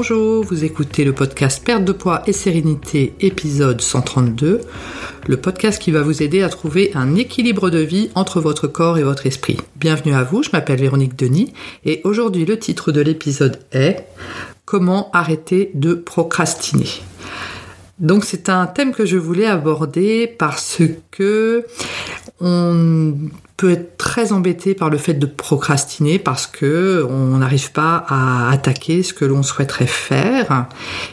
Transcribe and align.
Bonjour, 0.00 0.42
vous 0.44 0.64
écoutez 0.64 1.04
le 1.04 1.12
podcast 1.12 1.62
Perte 1.62 1.84
de 1.84 1.92
poids 1.92 2.22
et 2.26 2.32
sérénité, 2.32 3.12
épisode 3.20 3.82
132, 3.82 4.62
le 5.26 5.36
podcast 5.36 5.78
qui 5.78 5.90
va 5.90 6.00
vous 6.00 6.22
aider 6.22 6.42
à 6.42 6.48
trouver 6.48 6.90
un 6.94 7.16
équilibre 7.16 7.68
de 7.68 7.80
vie 7.80 8.08
entre 8.14 8.40
votre 8.40 8.66
corps 8.66 8.96
et 8.96 9.02
votre 9.02 9.26
esprit. 9.26 9.58
Bienvenue 9.76 10.14
à 10.14 10.24
vous, 10.24 10.42
je 10.42 10.48
m'appelle 10.54 10.80
Véronique 10.80 11.16
Denis 11.16 11.52
et 11.84 12.00
aujourd'hui 12.04 12.46
le 12.46 12.58
titre 12.58 12.92
de 12.92 13.02
l'épisode 13.02 13.58
est 13.72 14.06
Comment 14.64 15.10
arrêter 15.12 15.70
de 15.74 15.92
procrastiner? 15.92 16.88
Donc 17.98 18.24
c'est 18.24 18.48
un 18.48 18.66
thème 18.68 18.94
que 18.94 19.04
je 19.04 19.18
voulais 19.18 19.44
aborder 19.44 20.26
parce 20.26 20.80
que 21.10 21.66
on 22.40 23.16
être 23.68 23.96
très 23.96 24.32
embêté 24.32 24.74
par 24.74 24.90
le 24.90 24.98
fait 24.98 25.14
de 25.14 25.26
procrastiner 25.26 26.18
parce 26.18 26.46
que 26.46 27.06
on 27.08 27.38
n'arrive 27.38 27.72
pas 27.72 28.04
à 28.08 28.50
attaquer 28.50 29.02
ce 29.02 29.12
que 29.12 29.24
l'on 29.24 29.42
souhaiterait 29.42 29.86
faire 29.86 30.66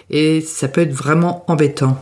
et 0.09 0.41
ça 0.41 0.67
peut 0.67 0.81
être 0.81 0.93
vraiment 0.93 1.43
embêtant. 1.47 1.97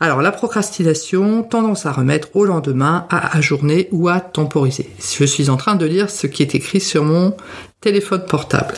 Alors 0.00 0.22
la 0.22 0.32
procrastination, 0.32 1.42
tendance 1.42 1.86
à 1.86 1.92
remettre 1.92 2.28
au 2.34 2.44
lendemain, 2.44 3.06
à 3.10 3.36
ajourner 3.36 3.88
ou 3.90 4.08
à 4.08 4.20
temporiser. 4.20 4.90
Je 4.98 5.24
suis 5.24 5.50
en 5.50 5.56
train 5.56 5.74
de 5.74 5.86
lire 5.86 6.10
ce 6.10 6.26
qui 6.26 6.42
est 6.42 6.54
écrit 6.54 6.80
sur 6.80 7.04
mon 7.04 7.36
téléphone 7.80 8.24
portable. 8.26 8.74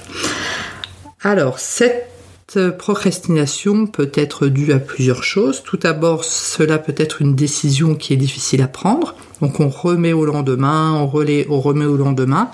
Alors 1.22 1.58
cette 1.58 2.09
procrastination 2.58 3.86
peut 3.86 4.10
être 4.14 4.46
due 4.46 4.72
à 4.72 4.78
plusieurs 4.78 5.22
choses. 5.22 5.62
Tout 5.62 5.76
d'abord, 5.76 6.24
cela 6.24 6.78
peut 6.78 6.94
être 6.96 7.22
une 7.22 7.34
décision 7.34 7.94
qui 7.94 8.12
est 8.12 8.16
difficile 8.16 8.62
à 8.62 8.68
prendre. 8.68 9.14
Donc 9.40 9.60
on 9.60 9.68
remet 9.68 10.12
au 10.12 10.24
lendemain, 10.24 10.92
on, 10.94 11.06
relaie, 11.06 11.46
on 11.48 11.60
remet 11.60 11.86
au 11.86 11.96
lendemain, 11.96 12.50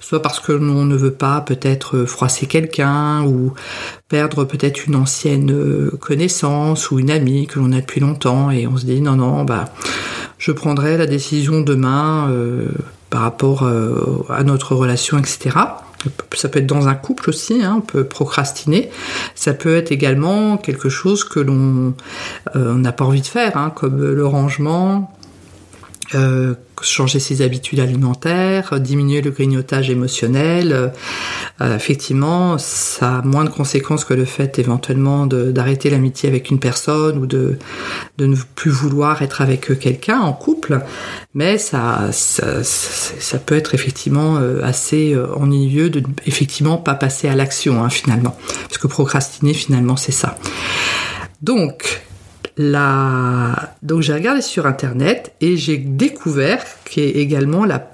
soit 0.00 0.22
parce 0.22 0.40
que 0.40 0.52
l'on 0.52 0.84
ne 0.84 0.96
veut 0.96 1.12
pas 1.12 1.40
peut-être 1.40 2.04
froisser 2.04 2.46
quelqu'un 2.46 3.24
ou 3.24 3.52
perdre 4.08 4.44
peut-être 4.44 4.86
une 4.86 4.96
ancienne 4.96 5.52
euh, 5.52 5.90
connaissance 6.00 6.90
ou 6.90 6.98
une 6.98 7.10
amie 7.10 7.46
que 7.46 7.58
l'on 7.58 7.72
a 7.72 7.80
depuis 7.80 8.00
longtemps 8.00 8.50
et 8.50 8.66
on 8.66 8.76
se 8.76 8.86
dit 8.86 9.00
non 9.00 9.16
non 9.16 9.44
bah 9.44 9.66
je 10.38 10.50
prendrai 10.50 10.96
la 10.96 11.06
décision 11.06 11.60
demain 11.60 12.28
euh, 12.30 12.68
par 13.10 13.22
rapport 13.22 13.64
euh, 13.64 14.24
à 14.30 14.42
notre 14.42 14.74
relation 14.74 15.18
etc. 15.18 15.50
Ça 16.34 16.48
peut 16.48 16.60
être 16.60 16.66
dans 16.66 16.88
un 16.88 16.94
couple 16.94 17.30
aussi, 17.30 17.62
hein, 17.62 17.76
on 17.78 17.80
peut 17.80 18.04
procrastiner. 18.04 18.90
Ça 19.34 19.52
peut 19.52 19.76
être 19.76 19.92
également 19.92 20.56
quelque 20.56 20.88
chose 20.88 21.24
que 21.24 21.40
l'on 21.40 21.94
n'a 22.54 22.92
pas 22.92 23.04
envie 23.04 23.20
de 23.20 23.26
faire, 23.26 23.56
hein, 23.56 23.72
comme 23.74 24.02
le 24.02 24.26
rangement, 24.26 25.12
euh, 26.14 26.54
changer 26.82 27.20
ses 27.20 27.42
habitudes 27.42 27.78
alimentaires, 27.78 28.80
diminuer 28.80 29.20
le 29.20 29.30
grignotage 29.30 29.90
émotionnel. 29.90 30.92
Euh, 31.60 31.76
effectivement, 31.76 32.56
ça 32.56 33.18
a 33.18 33.22
moins 33.22 33.44
de 33.44 33.50
conséquences 33.50 34.04
que 34.06 34.14
le 34.14 34.24
fait 34.24 34.58
éventuellement 34.58 35.26
d'arrêter 35.26 35.90
l'amitié 35.90 36.28
avec 36.28 36.50
une 36.50 36.58
personne 36.58 37.18
ou 37.18 37.26
de, 37.26 37.58
de 38.16 38.26
ne 38.26 38.34
plus 38.54 38.70
vouloir 38.70 39.20
être 39.20 39.42
avec 39.42 39.78
quelqu'un 39.78 40.20
en 40.20 40.32
couple. 40.32 40.80
Mais 41.34 41.58
ça, 41.58 42.08
ça, 42.12 42.64
ça, 42.64 43.38
peut 43.38 43.56
être 43.56 43.74
effectivement 43.74 44.38
euh, 44.38 44.62
assez 44.62 45.14
ennuyeux 45.36 45.90
de 45.90 46.02
effectivement 46.26 46.78
pas 46.78 46.94
passer 46.94 47.28
à 47.28 47.34
l'action 47.34 47.84
hein, 47.84 47.90
finalement. 47.90 48.36
Parce 48.62 48.78
que 48.78 48.86
procrastiner 48.86 49.52
finalement 49.52 49.96
c'est 49.96 50.12
ça. 50.12 50.38
Donc, 51.42 52.02
Donc 53.82 54.02
j'ai 54.02 54.12
regardé 54.12 54.42
sur 54.42 54.66
internet 54.66 55.34
et 55.40 55.56
j'ai 55.56 55.78
découvert 55.78 56.62
qu'il 56.84 57.16
également 57.16 57.64
la 57.64 57.90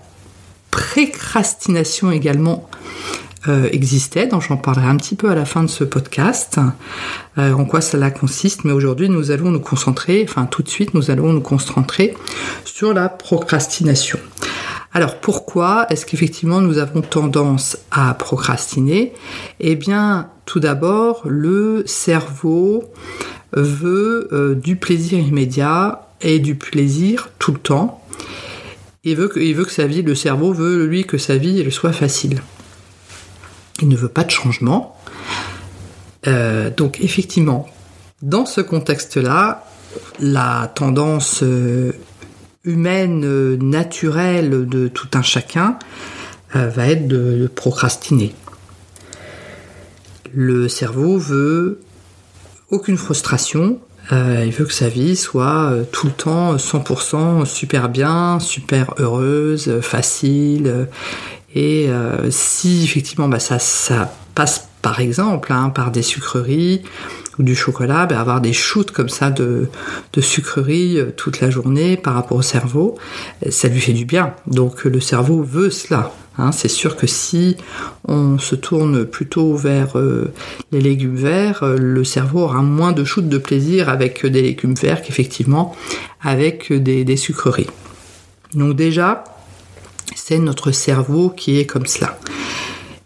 précrastination 0.70 2.11
également 2.11 2.69
euh, 3.48 3.69
existait, 3.70 4.27
donc 4.27 4.42
j'en 4.42 4.56
parlerai 4.56 4.89
un 4.89 4.97
petit 4.97 5.14
peu 5.14 5.31
à 5.31 5.36
la 5.36 5.45
fin 5.45 5.62
de 5.62 5.69
ce 5.69 5.84
podcast, 5.84 6.58
euh, 7.39 7.52
en 7.52 7.64
quoi 7.64 7.80
cela 7.80 8.11
consiste, 8.11 8.64
mais 8.64 8.73
aujourd'hui 8.73 9.08
nous 9.08 9.30
allons 9.30 9.52
nous 9.52 9.61
concentrer, 9.61 10.27
enfin 10.29 10.46
tout 10.46 10.63
de 10.63 10.68
suite 10.68 10.95
nous 10.95 11.12
allons 11.12 11.33
nous 11.33 11.41
concentrer 11.41 12.17
sur 12.64 12.92
la 12.92 13.08
procrastination. 13.08 14.18
Alors 14.92 15.20
pourquoi 15.20 15.86
est-ce 15.91 16.07
qu'effectivement 16.07 16.61
nous 16.61 16.79
avons 16.79 17.02
tendance 17.02 17.79
à 17.92 18.14
procrastiner? 18.14 19.12
Eh 19.61 19.77
bien 19.77 20.29
tout 20.45 20.58
d'abord 20.58 21.23
le 21.24 21.85
cerveau 21.86 22.83
veut 23.52 24.29
euh, 24.33 24.55
du 24.55 24.77
plaisir 24.77 25.18
immédiat 25.18 26.08
et 26.20 26.39
du 26.39 26.55
plaisir 26.55 27.30
tout 27.39 27.52
le 27.52 27.58
temps. 27.58 28.02
Il 29.05 29.17
veut 29.17 29.29
que, 29.29 29.70
sa 29.70 29.86
vie, 29.86 30.02
le 30.02 30.14
cerveau 30.14 30.52
veut 30.52 30.84
lui 30.84 31.05
que 31.05 31.18
sa 31.18 31.36
vie 31.36 31.70
soit 31.70 31.92
facile. 31.92 32.42
Il 33.80 33.89
ne 33.89 33.96
veut 33.96 34.08
pas 34.08 34.24
de 34.24 34.30
changement. 34.30 34.96
Euh, 36.27 36.70
donc 36.77 36.98
effectivement, 37.01 37.68
dans 38.23 38.46
ce 38.46 38.61
contexte-là, 38.61 39.64
la 40.18 40.73
tendance 40.74 41.45
euh, 41.45 41.92
humaine 42.64 43.56
naturelle 43.58 44.67
de 44.68 44.89
tout 44.89 45.08
un 45.14 45.23
chacun 45.23 45.79
va 46.52 46.89
être 46.89 47.06
de 47.06 47.51
procrastiner. 47.55 48.35
Le 50.33 50.68
cerveau 50.68 51.18
veut 51.18 51.80
aucune 52.71 52.97
frustration. 52.97 53.79
Euh, 54.13 54.45
il 54.47 54.53
veut 54.53 54.65
que 54.65 54.73
sa 54.73 54.89
vie 54.89 55.17
soit 55.17 55.71
euh, 55.71 55.85
tout 55.91 56.07
le 56.07 56.13
temps 56.13 56.57
100% 56.57 57.45
super 57.45 57.89
bien, 57.89 58.39
super 58.39 58.95
heureuse, 58.99 59.81
facile. 59.81 60.89
Et 61.55 61.89
euh, 61.89 62.31
si 62.31 62.85
effectivement 62.85 63.29
bah, 63.29 63.41
ça, 63.41 63.59
ça 63.59 64.13
passe 64.35 64.69
par 64.83 65.01
exemple 65.01 65.53
hein, 65.53 65.71
par 65.71 65.91
des 65.91 66.03
sucreries 66.03 66.83
ou 67.39 67.43
du 67.43 67.57
chocolat, 67.57 68.07
bah, 68.07 68.21
avoir 68.21 68.41
des 68.41 68.53
shoots 68.53 68.93
comme 68.93 69.09
ça 69.09 69.31
de, 69.31 69.69
de 70.13 70.21
sucreries 70.21 70.98
toute 71.17 71.41
la 71.41 71.51
journée 71.51 71.97
par 71.97 72.15
rapport 72.15 72.39
au 72.39 72.43
cerveau, 72.43 72.97
ça 73.51 73.69
lui 73.69 73.81
fait 73.81 73.93
du 73.93 74.05
bien. 74.05 74.35
Donc 74.47 74.85
le 74.85 75.01
cerveau 75.01 75.43
veut 75.43 75.71
cela. 75.71 76.13
Hein, 76.39 76.52
c'est 76.52 76.69
sûr 76.69 76.97
que 76.97 77.07
si 77.07 77.57
on 78.07 78.39
se 78.39 78.55
tourne 78.55 79.07
plutôt 79.07 79.55
vers 79.55 79.97
euh, 79.97 80.33
les 80.70 80.80
légumes 80.80 81.17
verts, 81.17 81.63
euh, 81.63 81.79
le 81.79 82.05
cerveau 82.05 82.41
aura 82.41 82.63
moins 82.63 82.92
de 82.92 83.05
shoots 83.05 83.29
de 83.29 83.39
plaisir 83.39 83.89
avec 83.89 84.24
des 84.27 84.42
légumes 84.42 84.74
verts 84.74 85.01
qu'effectivement 85.01 85.74
avec 86.20 86.73
des, 86.73 87.17
sucreries. 87.17 87.69
Donc 88.55 88.77
déjà, 88.77 89.24
c'est 90.14 90.39
notre 90.39 90.73
cerveau 90.73 91.30
qui 91.30 91.58
est 91.58 91.64
comme 91.64 91.86
cela. 91.86 92.19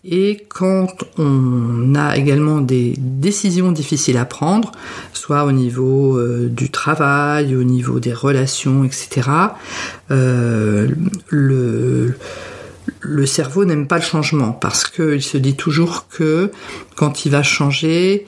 Et 0.03 0.47
quand 0.49 1.05
on 1.19 1.95
a 1.95 2.17
également 2.17 2.61
des 2.61 2.95
décisions 2.97 3.71
difficiles 3.71 4.17
à 4.17 4.25
prendre, 4.25 4.73
soit 5.13 5.45
au 5.45 5.53
niveau 5.53 6.17
euh, 6.17 6.49
du 6.49 6.71
travail, 6.71 7.55
au 7.55 7.63
niveau 7.63 8.01
des 8.01 8.15
relations, 8.15 8.83
etc., 8.83 9.29
le, 10.09 12.17
le 13.01 13.27
cerveau 13.27 13.65
n'aime 13.65 13.87
pas 13.87 13.97
le 13.97 14.05
changement 14.05 14.53
parce 14.53 14.85
qu'il 14.85 15.23
se 15.23 15.39
dit 15.39 15.57
toujours 15.57 16.07
que 16.09 16.51
quand 17.01 17.25
il 17.25 17.33
va 17.33 17.43
changer, 17.43 18.27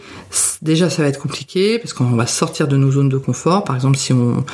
déjà 0.62 0.88
ça 0.88 1.02
va 1.02 1.08
être 1.08 1.20
compliqué 1.20 1.78
parce 1.78 1.92
qu'on 1.92 2.16
va 2.16 2.26
sortir 2.26 2.68
de 2.68 2.78
nos 2.78 2.92
zones 2.92 3.10
de 3.10 3.18
confort. 3.18 3.64
Par 3.64 3.76
exemple, 3.76 3.98
si 3.98 4.14
on, 4.14 4.44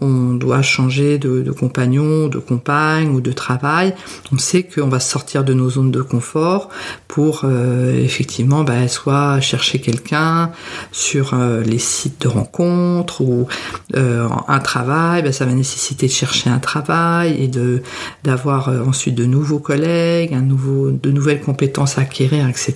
doit 0.00 0.60
changer 0.60 1.18
de, 1.18 1.50
compagnon, 1.52 2.26
de 2.26 2.38
compagne 2.38 3.08
ou 3.08 3.20
de 3.20 3.32
travail, 3.32 3.94
on 4.32 4.38
sait 4.38 4.64
qu'on 4.64 4.88
va 4.88 4.98
sortir 4.98 5.44
de 5.44 5.54
nos 5.54 5.70
zones 5.70 5.92
de 5.92 6.02
confort 6.02 6.68
pour 7.06 7.42
euh, 7.44 8.04
effectivement 8.04 8.64
bah, 8.64 8.88
soit 8.88 9.40
chercher 9.40 9.80
quelqu'un 9.80 10.50
sur 10.90 11.32
euh, 11.32 11.62
les 11.62 11.78
sites 11.78 12.20
de 12.22 12.28
rencontres 12.28 13.20
ou 13.20 13.46
euh, 13.94 14.28
un 14.48 14.58
travail, 14.58 15.22
bah, 15.22 15.32
ça 15.32 15.46
va 15.46 15.52
nécessiter 15.52 16.06
de 16.06 16.12
chercher 16.12 16.50
un 16.50 16.58
travail 16.58 17.42
et 17.42 17.46
de 17.46 17.82
d'avoir 18.24 18.68
ensuite 18.86 19.14
de 19.14 19.26
nouveaux 19.26 19.60
collègues, 19.60 20.32
de 20.32 21.10
nouvelles 21.10 21.40
compétences 21.40 21.98
à 21.98 22.02
acquérir, 22.02 22.48
etc. 22.48 22.74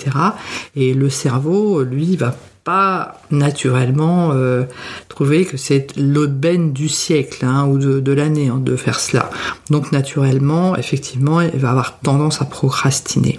Et 0.76 0.87
et 0.88 0.94
le 0.94 1.10
cerveau, 1.10 1.82
lui, 1.82 2.16
va 2.16 2.34
pas 2.64 3.20
naturellement 3.30 4.32
euh, 4.32 4.64
trouver 5.08 5.46
que 5.46 5.56
c'est 5.56 5.96
l'aubaine 5.96 6.74
du 6.74 6.88
siècle 6.90 7.46
hein, 7.46 7.66
ou 7.66 7.78
de, 7.78 8.12
l'année 8.12 8.48
hein, 8.48 8.60
de 8.62 8.76
faire 8.76 9.00
cela. 9.00 9.30
Donc 9.70 9.90
naturellement, 9.90 10.76
effectivement, 10.76 11.40
il 11.40 11.58
va 11.58 11.70
avoir 11.70 11.98
tendance 12.00 12.42
à 12.42 12.44
procrastiner. 12.44 13.38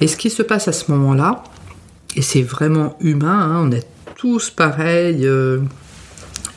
Et 0.00 0.06
ce 0.06 0.16
qui 0.16 0.30
se 0.30 0.42
passe 0.42 0.68
à 0.68 0.72
ce 0.72 0.92
moment-là, 0.92 1.42
et 2.14 2.22
c'est 2.22 2.42
vraiment 2.42 2.96
humain, 3.00 3.40
hein, 3.40 3.62
on 3.66 3.72
est 3.72 3.86
tous 4.16 4.50
pareils. 4.50 5.26
Euh, 5.26 5.58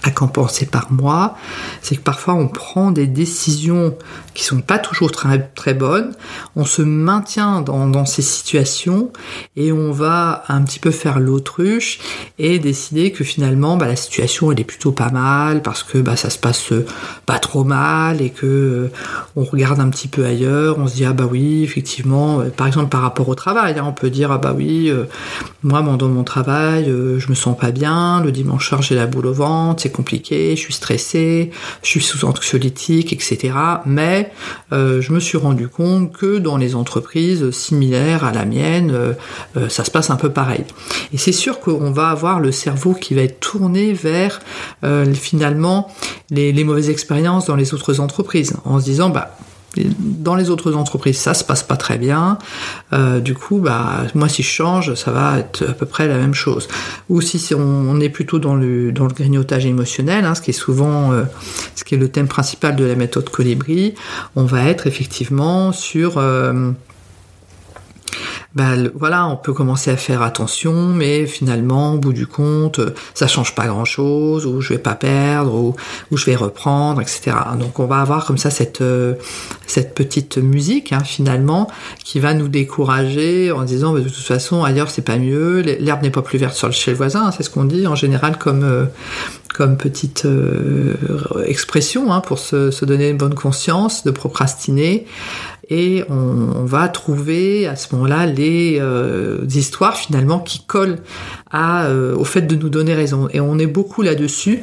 à 0.08 0.12
qu'en 0.12 0.28
penser 0.28 0.66
par 0.66 0.92
moi, 0.92 1.36
c'est 1.82 1.98
que 1.98 2.02
parfois 2.02 2.34
on 2.34 2.48
prend 2.48 2.92
des 2.92 3.08
décisions 3.08 3.96
qui 4.34 4.44
sont 4.44 4.62
pas 4.62 4.80
toujours 4.80 5.12
très, 5.12 5.40
très 5.56 5.74
bonnes, 5.74 6.14
on 6.56 6.64
se 6.64 6.82
maintient 6.82 7.62
dans, 7.62 7.88
dans, 7.88 8.06
ces 8.06 8.22
situations 8.22 9.12
et 9.56 9.72
on 9.72 9.92
va 9.92 10.44
un 10.48 10.62
petit 10.62 10.80
peu 10.80 10.92
faire 10.92 11.20
l'autruche 11.20 12.00
et 12.40 12.58
décider 12.60 13.12
que 13.12 13.24
finalement 13.24 13.76
bah, 13.76 13.88
la 13.88 13.96
situation 13.96 14.52
elle 14.52 14.60
est 14.60 14.64
plutôt 14.64 14.92
pas 14.92 15.10
mal 15.10 15.62
parce 15.62 15.84
que 15.84 15.98
bah, 15.98 16.16
ça 16.16 16.30
se 16.30 16.38
passe 16.38 16.72
pas 17.26 17.40
trop 17.40 17.64
mal 17.64 18.22
et 18.22 18.30
que 18.30 18.90
on 19.36 19.44
regarde 19.44 19.80
un 19.80 19.90
petit 19.90 20.08
peu 20.08 20.26
ailleurs, 20.26 20.78
on 20.80 20.88
se 20.88 20.96
dit 20.96 21.06
ah 21.06 21.14
bah 21.14 21.28
oui, 21.30 21.64
effectivement, 21.64 22.40
euh, 22.40 22.50
par 22.50 22.68
exemple 22.68 22.90
par 22.90 23.02
rapport 23.02 23.28
au 23.28 23.36
travail, 23.36 23.78
hein, 23.78 23.86
on 23.86 23.92
peut 23.92 24.10
dire 24.10 24.32
ah 24.32 24.38
bah 24.38 24.54
oui, 24.56 24.90
euh, 24.90 25.04
moi 25.64 25.82
dans 25.82 26.10
mon 26.10 26.24
travail, 26.24 26.86
je 26.86 27.30
me 27.30 27.36
sens 27.36 27.58
pas 27.58 27.72
bien, 27.72 28.22
le 28.22 28.32
dimanche 28.32 28.70
soir 28.70 28.82
j'ai 28.82 28.96
la 28.96 29.08
boule 29.08 29.26
au 29.26 29.34
ventre, 29.34 29.82
c'est 29.82 29.90
compliqué, 29.98 30.56
je 30.56 30.62
suis 30.62 30.74
stressé, 30.74 31.52
je 31.84 31.90
suis 31.90 32.02
sous 32.02 32.26
anxiolytique, 32.26 33.12
etc. 33.12 33.54
Mais 33.86 34.32
je 34.72 35.12
me 35.12 35.20
suis 35.20 35.38
rendu 35.38 35.68
compte 35.68 36.14
que 36.14 36.38
dans 36.38 36.58
les 36.58 36.76
entreprises 36.76 37.50
similaires 37.52 38.24
à 38.24 38.32
la 38.32 38.46
mienne, 38.46 39.16
ça 39.70 39.84
se 39.84 39.92
passe 39.92 40.10
un 40.10 40.16
peu 40.16 40.32
pareil. 40.32 40.64
Et 41.14 41.18
c'est 41.18 41.32
sûr 41.32 41.60
qu'on 41.60 41.92
va 41.92 42.10
avoir 42.10 42.40
le 42.40 42.52
cerveau 42.52 42.94
qui 42.94 43.16
va 43.16 43.24
être 43.24 43.40
tourné 43.40 43.94
vers 43.94 44.40
finalement 45.14 45.92
les, 46.30 46.52
les 46.52 46.64
mauvaises 46.64 46.90
expériences 46.90 47.46
dans 47.48 47.56
les 47.56 47.74
autres 47.74 48.00
entreprises, 48.00 48.54
en 48.66 48.80
se 48.80 48.86
disant 48.86 49.10
bah 49.10 49.36
dans 50.00 50.36
les 50.36 50.50
autres 50.50 50.74
entreprises, 50.74 51.18
ça 51.18 51.34
se 51.34 51.44
passe 51.44 51.64
pas 51.64 51.78
très 51.78 51.98
bien. 51.98 52.38
Euh, 52.94 53.20
du 53.20 53.34
coup, 53.34 53.60
bah, 53.60 54.04
moi, 54.16 54.30
si 54.30 54.44
je 54.44 54.50
change, 54.50 54.94
ça 54.96 55.12
va 55.12 55.40
être 55.40 55.70
à 55.70 55.74
peu 55.74 55.86
près 55.86 56.08
la 56.08 56.18
même 56.18 56.34
chose. 56.34 56.68
Ou 57.10 57.22
si 57.22 57.54
on, 57.54 58.00
est 58.00 58.10
plutôt 58.10 58.40
dans 58.40 58.56
le, 58.56 58.92
dans 58.92 59.06
le 59.06 59.14
grignotage 59.14 59.66
émotionnel, 59.66 60.26
hein, 60.26 60.36
ce 60.36 60.42
qui 60.42 60.52
est 60.52 60.54
souvent, 60.54 61.12
euh, 61.12 61.24
ce 61.76 61.84
qui 61.84 61.96
est 61.96 61.98
le 61.98 62.10
thème 62.10 62.28
principal 62.28 62.76
de 62.76 62.86
la 62.86 62.96
méthode 62.96 63.30
Colibri, 63.30 63.96
on 64.36 64.46
va 64.46 64.64
être 64.66 64.88
effectivement 64.88 65.72
sur 65.72 66.18
euh, 66.18 66.72
bah, 68.58 68.74
voilà, 68.96 69.28
on 69.28 69.36
peut 69.36 69.54
commencer 69.54 69.92
à 69.92 69.98
faire 69.98 70.24
attention, 70.24 70.88
mais 70.88 71.28
finalement, 71.28 71.94
au 71.94 72.00
bout 72.00 72.12
du 72.12 72.26
compte, 72.26 72.80
ça 73.14 73.28
change 73.28 73.54
pas 73.54 73.68
grand 73.68 73.86
chose, 73.86 74.48
ou 74.48 74.62
je 74.62 74.70
vais 74.74 74.80
pas 74.80 74.96
perdre, 74.96 75.54
ou, 75.54 75.76
je 76.12 76.26
vais 76.26 76.36
reprendre, 76.36 77.00
etc. 77.00 77.38
Donc 77.60 77.78
on 77.78 77.86
va 77.86 78.02
avoir 78.02 78.26
comme 78.26 78.40
ça 78.40 78.50
cette, 78.50 78.82
euh, 78.82 79.14
petite 79.94 80.40
musique, 80.40 80.92
hein, 80.92 81.04
finalement, 81.06 81.70
qui 82.04 82.20
va 82.20 82.34
nous 82.34 82.48
décourager 82.48 83.52
en 83.52 83.62
disant, 83.62 83.94
bah, 83.94 84.00
de 84.00 84.10
toute 84.10 84.16
façon, 84.16 84.64
ailleurs 84.64 84.90
c'est 84.90 85.04
pas 85.04 85.20
mieux, 85.20 85.60
l'herbe 85.60 86.02
n'est 86.02 86.10
pas 86.10 86.24
plus 86.24 86.40
verte 86.40 86.56
sur 86.56 86.66
le, 86.66 86.74
chez 86.74 86.90
le 86.90 86.98
voisin, 86.98 87.28
hein, 87.28 87.32
c'est 87.32 87.44
ce 87.44 87.52
qu'on 87.52 87.66
dit 87.66 87.86
en 87.86 87.94
général 87.94 88.40
comme, 88.40 88.64
euh, 88.64 88.86
comme 89.58 89.76
petite 89.76 90.26
euh, 90.26 90.94
expression 91.46 92.14
hein, 92.14 92.22
pour 92.22 92.38
se, 92.38 92.86
donner 92.86 93.10
une 93.10 93.18
bonne 93.18 93.34
conscience, 93.34 94.04
de 94.04 94.12
procrastiner 94.12 95.08
et 95.70 96.04
on, 96.10 96.64
va 96.64 96.88
trouver 96.90 97.68
à 97.68 97.76
ce 97.76 97.94
moment-là 97.96 98.28
les 98.28 98.78
euh, 98.80 99.46
histoires 99.50 99.98
finalement 99.98 100.40
qui 100.40 100.64
collent 100.64 101.00
euh, 101.54 102.16
au 102.16 102.24
fait 102.24 102.42
de 102.42 102.56
nous 102.56 102.70
donner 102.70 102.94
raison. 102.94 103.30
Et 103.34 103.40
on 103.40 103.58
est 103.58 103.68
beaucoup 103.68 104.04
là-dessus 104.04 104.60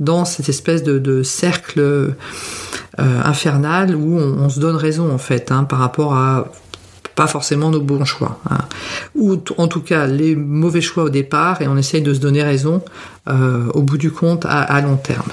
dans 0.00 0.24
cette 0.24 0.48
espèce 0.48 0.82
de, 0.82 1.22
cercle 1.22 2.14
infernal 2.96 3.94
où 3.94 4.18
on, 4.18 4.48
se 4.48 4.58
donne 4.58 4.76
raison 4.76 5.12
en 5.12 5.18
fait 5.18 5.52
hein, 5.52 5.64
par 5.64 5.78
rapport 5.78 6.14
à 6.14 6.50
pas 7.18 7.26
forcément 7.26 7.70
nos 7.70 7.80
bons 7.80 8.04
choix, 8.04 8.38
hein. 8.48 8.58
ou 9.16 9.36
en 9.56 9.66
tout 9.66 9.82
cas 9.82 10.06
les 10.06 10.36
mauvais 10.36 10.80
choix 10.80 11.02
au 11.02 11.10
départ, 11.10 11.60
et 11.60 11.66
on 11.66 11.76
essaye 11.76 12.00
de 12.00 12.14
se 12.14 12.20
donner 12.20 12.42
raison 12.42 12.80
au 13.74 13.82
bout 13.82 13.98
du 13.98 14.10
compte 14.10 14.46
à 14.48 14.80
long 14.80 14.96
terme. 14.96 15.30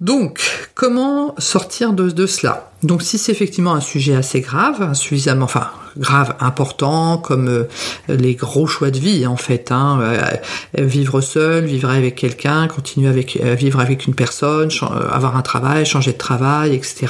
Donc, 0.00 0.70
comment 0.76 1.34
sortir 1.38 1.92
de, 1.92 2.26
cela? 2.26 2.70
Donc, 2.84 3.02
si 3.02 3.18
c'est 3.18 3.32
effectivement 3.32 3.74
un 3.74 3.80
sujet 3.80 4.14
assez 4.14 4.40
grave, 4.40 4.94
suffisamment, 4.94 5.46
enfin, 5.46 5.70
grave, 5.96 6.36
important, 6.38 7.18
comme 7.18 7.48
euh, 7.48 7.64
les 8.08 8.36
gros 8.36 8.68
choix 8.68 8.92
de 8.92 8.98
vie, 8.98 9.26
en 9.26 9.36
fait, 9.36 9.72
hein, 9.72 9.98
euh, 10.00 10.36
vivre 10.74 11.20
seul, 11.20 11.64
vivre 11.64 11.90
avec 11.90 12.14
quelqu'un, 12.14 12.68
continuer 12.68 13.08
avec 13.08 13.40
euh, 13.42 13.54
vivre 13.54 13.80
avec 13.80 14.06
une 14.06 14.14
personne, 14.14 14.68
avoir 15.10 15.36
un 15.36 15.42
travail, 15.42 15.84
changer 15.84 16.12
de 16.12 16.18
travail, 16.18 16.76
etc. 16.76 17.06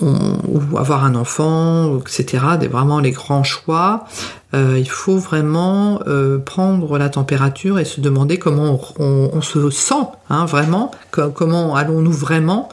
ou 0.00 0.76
avoir 0.76 1.04
un 1.04 1.14
enfant, 1.14 1.98
etc. 1.98 2.44
Des 2.60 2.68
vraiment 2.68 3.00
les 3.00 3.12
grands 3.12 3.44
choix. 3.44 4.06
Euh, 4.54 4.78
il 4.78 4.88
faut 4.88 5.18
vraiment 5.18 6.00
euh, 6.06 6.38
prendre 6.38 6.98
la 6.98 7.08
température 7.08 7.78
et 7.78 7.84
se 7.84 8.00
demander 8.00 8.38
comment 8.38 8.80
on, 8.98 9.42
se 9.42 9.70
sent, 9.70 9.94
hein, 10.30 10.46
vraiment, 10.46 10.92
comment 11.10 11.74
allons-nous 11.74 12.12
vraiment 12.12 12.68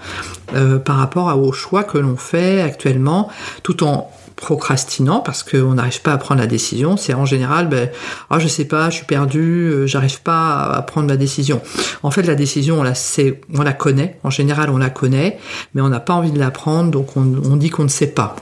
euh, 0.54 0.78
par 0.78 0.98
rapport 0.98 1.36
aux 1.38 1.52
choix 1.52 1.84
que 1.84 1.98
l'on 1.98 2.16
fait 2.16 2.62
actuellement, 2.62 3.30
tout 3.64 3.84
en 3.84 4.12
procrastinant 4.36 5.20
parce 5.20 5.44
qu'on 5.44 5.76
n'arrive 5.76 6.02
pas 6.02 6.14
à 6.14 6.18
prendre 6.18 6.42
la 6.42 6.48
décision. 6.48 6.98
C'est 6.98 7.14
en 7.14 7.26
général, 7.26 7.70
ben, 7.70 7.90
oh, 8.32 8.36
je 8.40 8.48
sais 8.48 8.66
pas, 8.66 8.90
je 8.90 8.98
suis 8.98 9.06
perdu, 9.06 9.72
j'arrive 9.86 10.22
pas 10.22 10.64
à 10.64 10.82
prendre 10.82 11.08
la 11.08 11.18
décision. 11.18 11.62
En 12.04 12.12
fait, 12.12 12.24
la 12.24 12.36
décision, 12.36 12.80
on 12.80 12.84
la 12.84 12.96
sait, 12.96 13.42
on 13.54 13.62
la 13.62 13.74
connaît. 13.74 14.20
En 14.24 14.30
général, 14.30 14.70
on 14.70 14.78
la 14.78 14.90
connaît, 14.90 15.40
mais 15.74 15.82
on 15.82 15.90
n'a 15.90 16.00
pas 16.00 16.14
envie 16.14 16.32
de 16.32 16.40
la 16.40 16.52
prendre, 16.52 16.92
donc 16.92 17.16
on 17.16 17.56
dit 17.56 17.70
qu'on 17.70 17.84
ne 17.84 17.90
sait 17.90 18.08
pas. 18.08 18.36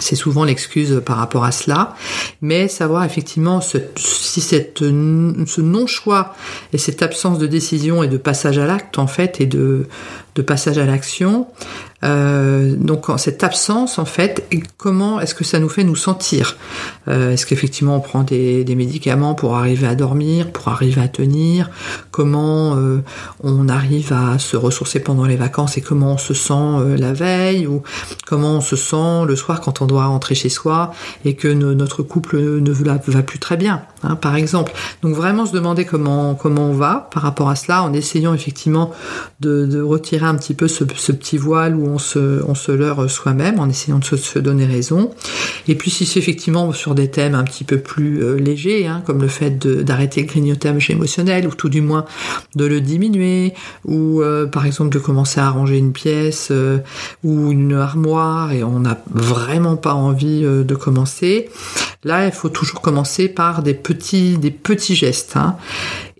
C'est 0.00 0.16
souvent 0.16 0.44
l'excuse 0.44 1.02
par 1.04 1.16
rapport 1.16 1.44
à 1.44 1.52
cela, 1.52 1.94
mais 2.40 2.68
savoir 2.68 3.04
effectivement 3.04 3.60
si 3.60 4.40
cette, 4.40 4.78
ce 4.78 5.60
non-choix 5.60 6.34
et 6.72 6.78
cette 6.78 7.02
absence 7.02 7.38
de 7.38 7.46
décision 7.46 8.02
et 8.02 8.08
de 8.08 8.16
passage 8.16 8.58
à 8.58 8.66
l'acte 8.66 8.98
en 8.98 9.06
fait 9.06 9.40
et 9.40 9.46
de, 9.46 9.86
de 10.36 10.42
passage 10.42 10.78
à 10.78 10.86
l'action, 10.86 11.48
euh, 12.02 12.59
donc 12.90 13.06
cette 13.18 13.44
absence 13.44 14.00
en 14.00 14.04
fait, 14.04 14.48
comment 14.76 15.20
est-ce 15.20 15.36
que 15.36 15.44
ça 15.44 15.60
nous 15.60 15.68
fait 15.68 15.84
nous 15.84 15.94
sentir? 15.94 16.56
Euh, 17.06 17.30
Est-ce 17.30 17.46
qu'effectivement 17.46 17.94
on 17.94 18.00
prend 18.00 18.24
des, 18.24 18.64
médicaments 18.74 19.34
pour 19.34 19.54
arriver 19.54 19.86
à 19.86 19.94
dormir, 19.94 20.50
pour 20.50 20.66
arriver 20.66 21.00
à 21.00 21.06
tenir? 21.06 21.70
Comment 22.10 22.74
euh, 22.74 23.04
on 23.44 23.68
arrive 23.68 24.12
à 24.12 24.40
se 24.40 24.56
ressourcer 24.56 24.98
pendant 24.98 25.24
les 25.24 25.36
vacances 25.36 25.78
et 25.78 25.82
comment 25.82 26.14
on 26.14 26.18
se 26.18 26.34
sent 26.34 26.96
la 26.98 27.12
veille? 27.12 27.68
Ou 27.68 27.84
comment 28.26 28.56
on 28.56 28.60
se 28.60 28.74
sent 28.74 29.24
le 29.24 29.36
soir 29.36 29.60
quand 29.60 29.82
on 29.82 29.86
doit 29.86 30.06
rentrer 30.06 30.34
chez 30.34 30.48
soi 30.48 30.92
et 31.24 31.34
que 31.34 31.46
notre 31.46 32.02
couple 32.02 32.40
ne 32.40 32.72
va, 32.72 32.98
plus 33.22 33.38
très 33.38 33.56
bien, 33.56 33.82
hein, 34.02 34.16
par 34.16 34.34
exemple? 34.34 34.72
Donc 35.02 35.14
vraiment 35.14 35.46
se 35.46 35.52
demander 35.52 35.84
comment 35.84 36.34
comment 36.34 36.66
on 36.66 36.74
va 36.74 37.08
par 37.12 37.22
rapport 37.22 37.50
à 37.50 37.54
cela 37.54 37.84
en 37.84 37.92
essayant 37.92 38.34
effectivement 38.34 38.90
de, 39.38 39.80
retirer 39.80 40.26
un 40.26 40.34
petit 40.34 40.54
peu 40.54 40.66
ce, 40.66 40.82
ce 40.96 41.12
petit 41.12 41.38
voile 41.38 41.76
où 41.76 41.86
on 41.86 41.98
se, 41.98 42.42
on 42.48 42.56
se 42.56 42.79
leurre 42.80 43.10
soi-même 43.10 43.60
en 43.60 43.68
essayant 43.68 43.98
de 43.98 44.04
se, 44.04 44.38
donner 44.38 44.66
raison. 44.66 45.12
Et 45.68 45.74
puis 45.74 45.90
si 45.90 46.06
c'est 46.06 46.18
effectivement 46.18 46.72
sur 46.72 46.94
des 46.94 47.10
thèmes 47.10 47.34
un 47.34 47.44
petit 47.44 47.64
peu 47.64 47.78
plus 47.78 48.22
euh, 48.22 48.36
légers, 48.36 48.86
hein, 48.86 49.02
comme 49.06 49.20
le 49.20 49.28
fait 49.28 49.58
d'arrêter 49.58 50.22
le 50.22 50.26
grignotage 50.26 50.90
émotionnel, 50.90 51.46
ou 51.46 51.54
tout 51.54 51.68
du 51.68 51.82
moins 51.82 52.04
de 52.56 52.64
le 52.64 52.80
diminuer, 52.80 53.52
ou 53.84 54.22
euh, 54.22 54.46
par 54.46 54.66
exemple 54.66 54.94
de 54.94 54.98
commencer 54.98 55.40
à 55.40 55.50
ranger 55.50 55.76
une 55.76 55.92
pièce 55.92 56.48
euh, 56.50 56.78
ou 57.22 57.50
une 57.50 57.74
armoire 57.74 58.52
et 58.52 58.64
on 58.64 58.80
n'a 58.80 58.98
vraiment 59.12 59.76
pas 59.76 59.94
envie 59.94 60.42
de 60.42 60.74
commencer, 60.74 61.50
là 62.04 62.26
il 62.26 62.32
faut 62.32 62.48
toujours 62.48 62.80
commencer 62.80 63.28
par 63.28 63.62
des 63.62 63.74
petits, 63.74 64.38
des 64.38 64.50
petits 64.50 64.94
gestes. 64.96 65.36
Hein, 65.36 65.56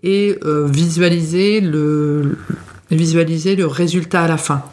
et 0.03 0.35
visualiser 0.43 1.61
le 1.61 2.35
résultat 3.67 4.23
à 4.23 4.27
la 4.27 4.37
fin. 4.37 4.63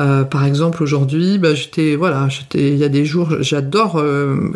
Euh, 0.00 0.24
par 0.24 0.44
exemple, 0.44 0.82
aujourd'hui, 0.82 1.38
bah, 1.38 1.54
j'étais, 1.54 1.96
voilà, 1.96 2.28
j'étais, 2.28 2.70
il 2.70 2.78
y 2.78 2.84
a 2.84 2.88
des 2.88 3.04
jours, 3.04 3.36
j'adore 3.40 3.98
euh, 3.98 4.50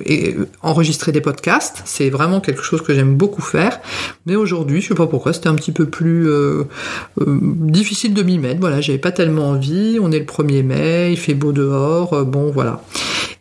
enregistrer 0.62 1.12
des 1.12 1.21
podcasts. 1.21 1.83
C'est 1.85 2.11
vraiment 2.11 2.40
quelque 2.40 2.62
chose 2.62 2.83
que 2.83 2.95
j'aime 2.95 3.16
beaucoup 3.16 3.43
faire. 3.43 3.81
Mais 4.25 4.37
aujourd'hui, 4.37 4.81
je 4.81 4.88
sais 4.88 4.95
pas 4.95 5.07
pourquoi, 5.07 5.33
c'était 5.33 5.49
un 5.49 5.55
petit 5.55 5.73
peu 5.73 5.87
plus 5.87 6.28
euh, 6.28 6.64
difficile 7.26 8.14
de 8.14 8.23
m'y 8.23 8.38
mettre. 8.38 8.61
Voilà, 8.61 8.81
j'avais 8.81 8.99
pas 8.99 9.12
tellement 9.12 9.50
envie. 9.50 9.99
On 10.00 10.11
est 10.11 10.21
le 10.21 10.25
1er 10.25 10.62
mai, 10.62 11.12
il 11.12 11.19
fait 11.19 11.35
beau 11.35 11.52
dehors. 11.52 12.25
bon, 12.25 12.50
voilà. 12.50 12.83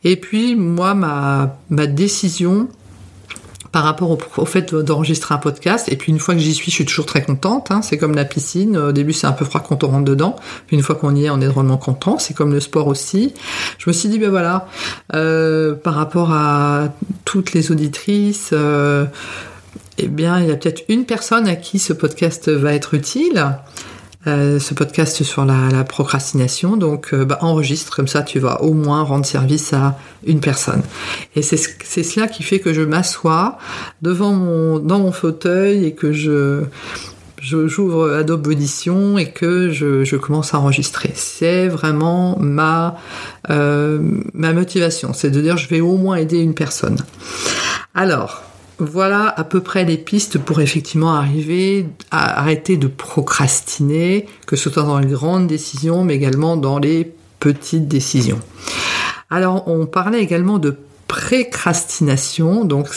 Et 0.04 0.18
puis, 0.18 0.56
moi, 0.56 0.94
ma, 0.94 1.58
ma 1.70 1.88
décision, 1.88 2.68
par 3.76 3.84
rapport 3.84 4.18
au, 4.38 4.46
fait 4.46 4.74
d'enregistrer 4.74 5.36
un 5.36 5.38
podcast. 5.38 5.92
Et 5.92 5.98
puis 5.98 6.10
une 6.10 6.20
fois 6.20 6.34
que 6.34 6.40
j'y 6.40 6.54
suis, 6.54 6.72
je 6.72 6.76
suis 6.78 6.86
toujours 6.86 7.06
très 7.06 7.22
contente. 7.22 7.72
Hein. 7.72 7.82
C'est 7.82 7.98
comme 7.98 8.16
la 8.16 8.24
piscine. 8.24 8.78
Au 8.78 8.94
début, 8.94 9.12
c'est 9.12 9.28
un 9.28 9.34
peu 9.34 9.44
froid 9.44 9.60
quand 9.60 9.84
on 9.84 9.90
rentre 9.90 10.06
dedans. 10.06 10.38
Puis 10.66 10.78
une 10.78 10.82
fois 10.82 10.96
qu'on 10.96 11.14
y 11.14 11.26
est, 11.26 11.30
on 11.30 11.42
est 11.42 11.48
drôlement 11.48 11.76
content. 11.76 12.18
C'est 12.18 12.34
comme 12.34 12.54
le 12.54 12.62
sport 12.62 12.88
aussi. 12.88 13.34
Je 13.78 13.90
me 13.90 13.94
suis 13.94 14.08
dit, 14.08 14.18
ben 14.18 14.30
voilà, 14.30 14.70
euh, 15.14 15.76
par 15.76 15.96
rapport 15.96 16.32
à 16.32 16.88
toutes 17.26 17.52
les 17.52 17.70
auditrices, 17.70 18.52
euh, 18.54 19.08
eh 19.98 20.08
bien, 20.08 20.40
il 20.40 20.48
y 20.48 20.52
a 20.52 20.56
peut-être 20.56 20.84
une 20.88 21.04
personne 21.04 21.46
à 21.46 21.58
qui 21.58 21.78
ce 21.78 21.92
podcast 21.92 22.48
va 22.48 22.74
être 22.74 22.94
utile. 22.94 23.46
Euh, 24.28 24.60
ce 24.60 24.74
podcast 24.74 25.22
sur 25.24 25.46
la, 25.46 25.84
procrastination. 25.84 26.78
Donc, 26.78 27.14
euh, 27.14 27.26
bah, 27.26 27.38
enregistre 27.42 27.96
comme 27.96 28.08
ça, 28.08 28.24
tu 28.24 28.40
vas 28.40 28.64
au 28.64 28.74
moins 28.74 29.04
rendre 29.04 29.26
service 29.26 29.72
à 29.74 30.00
une 30.26 30.40
personne. 30.40 30.82
Et 31.36 31.44
c'est 31.44 31.58
cela 31.58 32.28
qui 32.28 32.42
fait 32.42 32.60
que 32.60 32.74
je 32.74 32.82
m'assois 32.82 33.60
devant 34.02 34.34
mon 34.34 34.80
dans 34.80 34.98
mon 34.98 35.12
fauteuil 35.12 35.86
et 35.86 35.94
que 35.94 36.12
je 36.12 36.64
j'ouvre 37.40 38.12
Adobe 38.14 38.48
Audition 38.48 39.20
et 39.20 39.30
que 39.30 39.70
je, 39.70 40.16
commence 40.16 40.56
à 40.56 40.60
enregistrer. 40.60 41.12
C'est 41.14 41.68
vraiment 41.68 42.38
ma 42.40 42.98
euh, 43.52 44.00
ma 44.34 44.54
motivation, 44.54 45.14
c'est 45.14 45.30
de 45.30 45.40
dire 45.40 45.58
je 45.58 45.70
vais 45.70 45.82
au 45.82 45.98
moins 45.98 46.16
aider 46.16 46.40
une 46.40 46.56
personne. 46.56 46.98
Alors, 47.94 48.44
voilà 48.78 49.34
à 49.38 49.44
peu 49.44 49.62
près 49.62 49.86
les 49.86 49.98
pistes 49.98 50.38
pour 50.38 50.62
effectivement 50.62 51.16
arriver 51.16 51.88
à 52.12 52.40
arrêter 52.40 52.78
de 52.78 52.88
procrastiner, 52.88 54.28
que 54.48 54.56
ce 54.56 54.70
soit 54.70 54.84
dans 54.84 55.00
les 55.00 55.08
grandes 55.08 55.48
décisions, 55.48 56.04
mais 56.04 56.16
également 56.16 56.58
dans 56.58 56.80
les 56.80 57.12
petites 57.40 57.88
décisions. 57.88 58.40
Alors, 59.30 59.68
on 59.68 59.86
parlait 59.86 60.22
également 60.22 60.60
de 60.60 60.78
précrastination. 61.08 62.66
Donc 62.66 62.88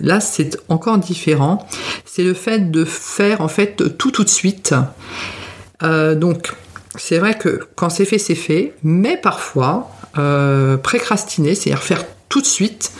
là, 0.00 0.20
c'est 0.20 0.58
encore 0.68 0.98
différent. 0.98 1.66
C'est 2.04 2.22
le 2.22 2.34
fait 2.34 2.70
de 2.70 2.84
faire 2.84 3.40
en 3.40 3.48
fait 3.48 3.96
tout 3.98 4.10
tout 4.10 4.24
de 4.24 4.28
suite. 4.28 4.74
Euh, 5.82 6.14
donc 6.14 6.52
c'est 6.96 7.18
vrai 7.18 7.36
que 7.36 7.60
quand 7.74 7.90
c'est 7.90 8.04
fait, 8.04 8.18
c'est 8.18 8.34
fait, 8.34 8.74
mais 8.82 9.16
parfois 9.16 9.90
euh, 10.18 10.76
précrastiner, 10.76 11.54
c'est-à-dire 11.54 11.82
faire 11.82 12.04
tout 12.34 12.40
de 12.40 12.46
suite, 12.46 12.90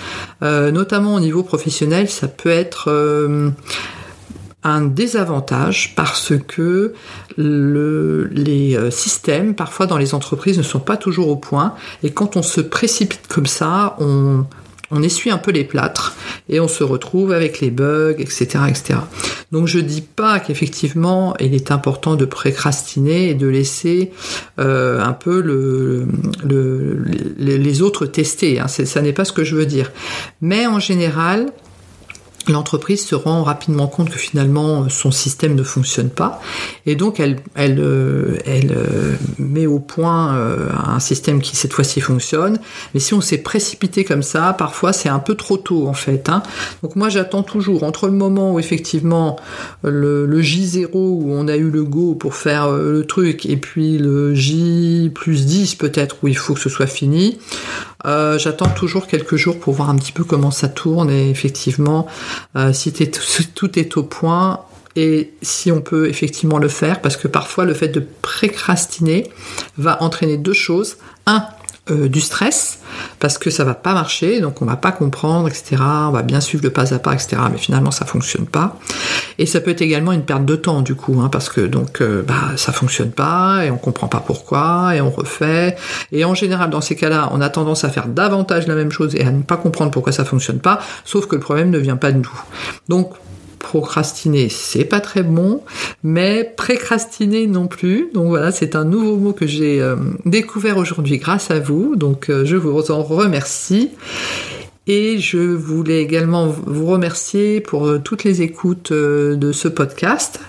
euh, 0.44 0.70
notamment 0.70 1.16
au 1.16 1.20
niveau 1.20 1.42
professionnel, 1.42 2.08
ça 2.08 2.28
peut 2.28 2.50
être 2.50 2.88
un 4.64 4.80
désavantage 4.82 5.94
parce 5.94 6.32
que 6.48 6.94
les 7.36 8.76
euh, 8.76 8.90
systèmes, 8.90 9.54
parfois 9.54 9.86
dans 9.86 9.98
les 9.98 10.14
entreprises, 10.14 10.56
ne 10.56 10.62
sont 10.62 10.80
pas 10.80 10.96
toujours 10.96 11.28
au 11.28 11.36
point. 11.36 11.74
Et 12.02 12.10
quand 12.10 12.36
on 12.36 12.42
se 12.42 12.60
précipite 12.60 13.26
comme 13.28 13.46
ça, 13.46 13.96
on, 14.00 14.46
on 14.94 15.02
essuie 15.02 15.30
un 15.30 15.38
peu 15.38 15.50
les 15.50 15.64
plâtres 15.64 16.14
et 16.48 16.60
on 16.60 16.68
se 16.68 16.84
retrouve 16.84 17.32
avec 17.32 17.60
les 17.60 17.70
bugs, 17.70 18.14
etc. 18.18 18.46
etc. 18.68 19.00
Donc 19.52 19.66
je 19.66 19.78
dis 19.80 20.02
pas 20.02 20.40
qu'effectivement 20.40 21.34
il 21.40 21.54
est 21.54 21.70
important 21.70 22.14
de 22.14 22.24
précrastiner 22.24 23.30
et 23.30 23.34
de 23.34 23.46
laisser 23.46 24.12
euh, 24.58 25.00
un 25.00 25.12
peu 25.12 25.40
le, 25.40 26.06
les 27.38 27.82
autres 27.82 28.06
tester. 28.06 28.60
Hein. 28.60 28.68
Ça 28.68 29.02
n'est 29.02 29.12
pas 29.12 29.24
ce 29.24 29.32
que 29.32 29.44
je 29.44 29.56
veux 29.56 29.66
dire. 29.66 29.92
Mais 30.40 30.66
en 30.66 30.78
général, 30.78 31.46
l'entreprise 32.52 33.04
se 33.04 33.14
rend 33.14 33.42
rapidement 33.42 33.86
compte 33.86 34.10
que 34.10 34.18
finalement 34.18 34.88
son 34.88 35.10
système 35.10 35.54
ne 35.54 35.62
fonctionne 35.62 36.10
pas 36.10 36.40
et 36.86 36.94
donc 36.94 37.20
elle, 37.20 37.40
elle, 37.54 37.78
euh, 37.80 38.36
elle 38.44 38.72
euh, 38.72 39.14
met 39.38 39.66
au 39.66 39.78
point 39.78 40.36
euh, 40.36 40.68
un 40.72 41.00
système 41.00 41.40
qui 41.40 41.56
cette 41.56 41.72
fois-ci 41.72 42.00
fonctionne 42.00 42.58
mais 42.92 43.00
si 43.00 43.14
on 43.14 43.20
s'est 43.20 43.38
précipité 43.38 44.04
comme 44.04 44.22
ça 44.22 44.52
parfois 44.52 44.92
c'est 44.92 45.08
un 45.08 45.18
peu 45.18 45.34
trop 45.34 45.56
tôt 45.56 45.86
en 45.86 45.94
fait 45.94 46.28
hein. 46.28 46.42
donc 46.82 46.96
moi 46.96 47.08
j'attends 47.08 47.42
toujours 47.42 47.82
entre 47.84 48.06
le 48.06 48.12
moment 48.12 48.54
où 48.54 48.58
effectivement 48.58 49.38
le, 49.82 50.26
le, 50.26 50.42
J0 50.42 50.90
où 50.94 51.32
on 51.32 51.48
a 51.48 51.56
eu 51.56 51.70
le 51.70 51.84
go 51.84 52.14
pour 52.14 52.34
faire 52.34 52.70
le 52.70 53.06
truc 53.06 53.46
et 53.46 53.56
puis 53.56 53.98
le 53.98 54.34
J 54.34 55.10
plus 55.14 55.46
10 55.46 55.76
peut-être 55.76 56.16
où 56.22 56.28
il 56.28 56.36
faut 56.36 56.54
que 56.54 56.60
ce 56.60 56.68
soit 56.68 56.86
fini 56.86 57.38
j'attends 58.04 58.68
toujours 58.68 59.06
quelques 59.06 59.36
jours 59.36 59.58
pour 59.58 59.74
voir 59.74 59.90
un 59.90 59.96
petit 59.96 60.12
peu 60.12 60.24
comment 60.24 60.50
ça 60.50 60.68
tourne 60.68 61.10
et 61.10 61.30
effectivement 61.30 62.06
euh, 62.56 62.72
si 62.72 62.92
tout 63.54 63.78
est 63.78 63.96
au 63.96 64.02
point 64.02 64.60
et 64.96 65.32
si 65.42 65.72
on 65.72 65.80
peut 65.80 66.08
effectivement 66.08 66.58
le 66.58 66.68
faire, 66.68 67.00
parce 67.00 67.16
que 67.16 67.26
parfois 67.26 67.64
le 67.64 67.74
fait 67.74 67.88
de 67.88 68.06
précrastiner 68.22 69.28
va 69.76 70.02
entraîner 70.02 70.36
deux 70.36 70.52
choses. 70.52 70.98
Un, 71.26 71.44
euh, 71.90 72.08
du 72.08 72.22
stress 72.22 72.78
parce 73.20 73.36
que 73.36 73.50
ça 73.50 73.62
va 73.62 73.74
pas 73.74 73.92
marcher, 73.92 74.40
donc 74.40 74.62
on 74.62 74.64
va 74.64 74.76
pas 74.76 74.90
comprendre, 74.90 75.48
etc. 75.48 75.76
On 75.80 76.12
va 76.12 76.22
bien 76.22 76.40
suivre 76.40 76.64
le 76.64 76.70
pas 76.70 76.94
à 76.94 76.98
pas, 76.98 77.12
etc. 77.12 77.36
Mais 77.52 77.58
finalement 77.58 77.90
ça 77.90 78.06
fonctionne 78.06 78.46
pas. 78.46 78.78
Et 79.38 79.44
ça 79.44 79.60
peut 79.60 79.70
être 79.70 79.82
également 79.82 80.12
une 80.12 80.22
perte 80.22 80.46
de 80.46 80.56
temps 80.56 80.80
du 80.80 80.94
coup, 80.94 81.20
hein, 81.20 81.28
parce 81.30 81.50
que 81.50 81.60
donc 81.60 82.00
euh, 82.00 82.22
bah 82.22 82.56
ça 82.56 82.72
fonctionne 82.72 83.10
pas 83.10 83.66
et 83.66 83.70
on 83.70 83.76
comprend 83.76 84.08
pas 84.08 84.20
pourquoi 84.20 84.92
et 84.94 85.02
on 85.02 85.10
refait. 85.10 85.76
Et 86.10 86.24
en 86.24 86.34
général 86.34 86.70
dans 86.70 86.80
ces 86.80 86.96
cas-là, 86.96 87.28
on 87.32 87.42
a 87.42 87.50
tendance 87.50 87.84
à 87.84 87.90
faire 87.90 88.08
davantage 88.08 88.66
la 88.66 88.76
même 88.76 88.90
chose 88.90 89.14
et 89.14 89.22
à 89.22 89.30
ne 89.30 89.42
pas 89.42 89.58
comprendre 89.58 89.90
pourquoi 89.90 90.12
ça 90.12 90.24
fonctionne 90.24 90.60
pas. 90.60 90.80
Sauf 91.04 91.26
que 91.26 91.34
le 91.34 91.42
problème 91.42 91.68
ne 91.68 91.78
vient 91.78 91.96
pas 91.96 92.12
de 92.12 92.18
nous. 92.18 92.40
Donc 92.88 93.10
procrastiner, 93.64 94.50
c'est 94.50 94.84
pas 94.84 95.00
très 95.00 95.22
bon, 95.22 95.62
mais 96.02 96.44
précrastiner 96.44 97.46
non 97.46 97.66
plus. 97.66 98.10
Donc 98.12 98.28
voilà, 98.28 98.52
c'est 98.52 98.76
un 98.76 98.84
nouveau 98.84 99.16
mot 99.16 99.32
que 99.32 99.46
j'ai 99.46 99.80
euh, 99.80 99.96
découvert 100.26 100.76
aujourd'hui 100.76 101.16
grâce 101.16 101.50
à 101.50 101.60
vous. 101.60 101.96
Donc 101.96 102.28
euh, 102.28 102.44
je 102.44 102.56
vous 102.56 102.90
en 102.90 103.02
remercie. 103.02 103.90
Et 104.86 105.18
je 105.18 105.38
voulais 105.38 106.02
également 106.02 106.46
vous 106.46 106.84
remercier 106.84 107.62
pour 107.62 107.86
euh, 107.86 107.98
toutes 107.98 108.22
les 108.22 108.42
écoutes 108.42 108.92
de 108.92 109.52
ce 109.52 109.68
podcast. 109.68 110.40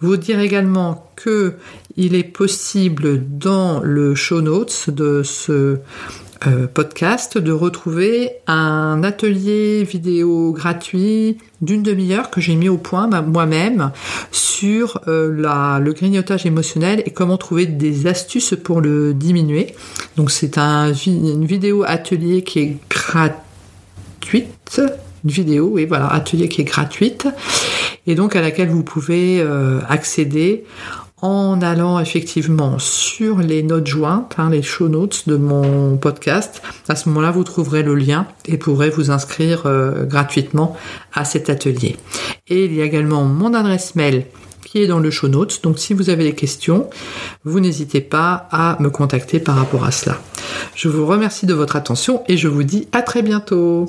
Vous 0.00 0.16
dire 0.16 0.40
également 0.40 1.12
que 1.14 1.54
il 1.98 2.14
est 2.14 2.24
possible 2.24 3.22
dans 3.38 3.80
le 3.80 4.14
show 4.14 4.40
notes 4.40 4.88
de 4.88 5.22
ce 5.22 5.78
euh, 6.46 6.66
podcast 6.66 7.38
de 7.38 7.50
retrouver 7.50 8.30
un 8.46 9.02
atelier 9.02 9.84
vidéo 9.84 10.52
gratuit 10.52 11.38
d'une 11.62 11.82
demi-heure 11.82 12.28
que 12.30 12.42
j'ai 12.42 12.56
mis 12.56 12.68
au 12.68 12.76
point 12.76 13.08
moi-même 13.22 13.90
sur 14.32 15.00
euh, 15.08 15.78
le 15.80 15.92
grignotage 15.92 16.44
émotionnel 16.44 17.02
et 17.06 17.10
comment 17.10 17.38
trouver 17.38 17.64
des 17.64 18.06
astuces 18.06 18.54
pour 18.62 18.82
le 18.82 19.14
diminuer. 19.14 19.74
Donc 20.16 20.30
c'est 20.30 20.58
un, 20.58 20.92
une 20.92 21.46
vidéo 21.46 21.84
atelier 21.86 22.42
qui 22.42 22.58
est 22.58 22.76
gratuite. 22.90 24.82
Une 25.24 25.30
vidéo, 25.30 25.70
oui 25.72 25.86
voilà, 25.86 26.08
atelier 26.08 26.48
qui 26.48 26.60
est 26.60 26.64
gratuite 26.64 27.26
et 28.06 28.14
donc 28.14 28.36
à 28.36 28.40
laquelle 28.40 28.68
vous 28.68 28.84
pouvez 28.84 29.40
euh, 29.40 29.80
accéder 29.88 30.64
en 31.22 31.62
allant 31.62 31.98
effectivement 31.98 32.78
sur 32.78 33.38
les 33.38 33.62
notes 33.62 33.86
jointes, 33.86 34.34
hein, 34.38 34.50
les 34.50 34.62
show 34.62 34.88
notes 34.88 35.28
de 35.28 35.36
mon 35.36 35.96
podcast. 35.96 36.62
À 36.88 36.96
ce 36.96 37.08
moment-là, 37.08 37.30
vous 37.30 37.44
trouverez 37.44 37.82
le 37.82 37.94
lien 37.94 38.26
et 38.44 38.58
pourrez 38.58 38.90
vous 38.90 39.10
inscrire 39.10 39.62
euh, 39.66 40.04
gratuitement 40.04 40.76
à 41.14 41.24
cet 41.24 41.48
atelier. 41.48 41.96
Et 42.48 42.66
il 42.66 42.74
y 42.74 42.82
a 42.82 42.84
également 42.84 43.24
mon 43.24 43.54
adresse 43.54 43.94
mail 43.94 44.26
qui 44.64 44.82
est 44.82 44.86
dans 44.86 44.98
le 44.98 45.10
show 45.10 45.28
notes. 45.28 45.62
Donc 45.62 45.78
si 45.78 45.94
vous 45.94 46.10
avez 46.10 46.24
des 46.24 46.34
questions, 46.34 46.90
vous 47.44 47.60
n'hésitez 47.60 48.00
pas 48.00 48.48
à 48.50 48.76
me 48.80 48.90
contacter 48.90 49.40
par 49.40 49.56
rapport 49.56 49.84
à 49.84 49.92
cela. 49.92 50.18
Je 50.74 50.88
vous 50.88 51.06
remercie 51.06 51.46
de 51.46 51.54
votre 51.54 51.76
attention 51.76 52.22
et 52.28 52.36
je 52.36 52.48
vous 52.48 52.62
dis 52.62 52.88
à 52.92 53.02
très 53.02 53.22
bientôt. 53.22 53.86